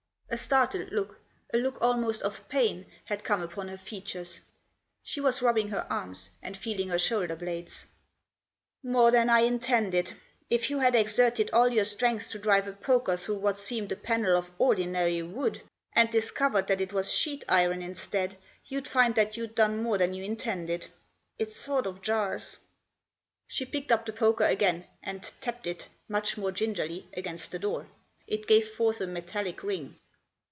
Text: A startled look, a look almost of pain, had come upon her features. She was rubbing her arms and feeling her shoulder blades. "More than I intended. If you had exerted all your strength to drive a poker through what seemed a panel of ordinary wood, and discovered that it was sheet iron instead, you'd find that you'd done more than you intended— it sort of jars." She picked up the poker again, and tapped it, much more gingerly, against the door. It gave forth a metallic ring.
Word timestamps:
A 0.33 0.37
startled 0.37 0.93
look, 0.93 1.19
a 1.53 1.57
look 1.57 1.77
almost 1.81 2.21
of 2.21 2.47
pain, 2.47 2.85
had 3.03 3.21
come 3.21 3.41
upon 3.41 3.67
her 3.67 3.77
features. 3.77 4.39
She 5.03 5.19
was 5.19 5.41
rubbing 5.41 5.67
her 5.71 5.85
arms 5.89 6.29
and 6.41 6.55
feeling 6.55 6.87
her 6.87 6.97
shoulder 6.97 7.35
blades. 7.35 7.85
"More 8.81 9.11
than 9.11 9.29
I 9.29 9.41
intended. 9.41 10.13
If 10.49 10.69
you 10.69 10.79
had 10.79 10.95
exerted 10.95 11.49
all 11.51 11.67
your 11.67 11.83
strength 11.83 12.29
to 12.29 12.39
drive 12.39 12.65
a 12.65 12.71
poker 12.71 13.17
through 13.17 13.39
what 13.39 13.59
seemed 13.59 13.91
a 13.91 13.97
panel 13.97 14.37
of 14.37 14.49
ordinary 14.57 15.21
wood, 15.21 15.63
and 15.91 16.09
discovered 16.09 16.67
that 16.67 16.79
it 16.79 16.93
was 16.93 17.11
sheet 17.13 17.43
iron 17.49 17.81
instead, 17.81 18.37
you'd 18.67 18.87
find 18.87 19.15
that 19.15 19.35
you'd 19.35 19.53
done 19.55 19.83
more 19.83 19.97
than 19.97 20.13
you 20.13 20.23
intended— 20.23 20.87
it 21.39 21.51
sort 21.51 21.85
of 21.85 22.01
jars." 22.01 22.57
She 23.47 23.65
picked 23.65 23.91
up 23.91 24.05
the 24.05 24.13
poker 24.13 24.45
again, 24.45 24.85
and 25.03 25.29
tapped 25.41 25.67
it, 25.67 25.89
much 26.07 26.37
more 26.37 26.53
gingerly, 26.53 27.09
against 27.17 27.51
the 27.51 27.59
door. 27.59 27.89
It 28.27 28.47
gave 28.47 28.69
forth 28.69 29.01
a 29.01 29.07
metallic 29.07 29.61
ring. 29.61 29.97